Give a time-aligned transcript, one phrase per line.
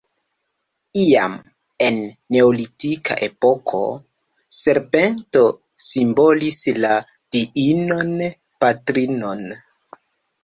[0.99, 1.33] Iam,
[1.87, 1.97] en
[2.35, 3.81] neolitika epoko,
[4.59, 5.43] serpento
[5.89, 6.95] simbolis la
[7.37, 8.11] Diinon
[8.65, 9.45] Patrinon.